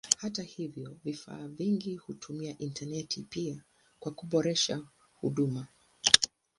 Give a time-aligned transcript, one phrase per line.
[0.17, 3.63] Hata hivyo vifaa vingi hutumia intaneti pia
[3.99, 4.81] kwa kuboresha
[5.13, 5.67] huduma.